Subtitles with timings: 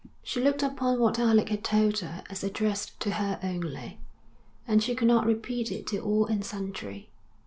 [0.23, 3.99] She looked upon what Alec had told her as addressed to her only,
[4.67, 7.11] and she could not repeat it to all and sundry.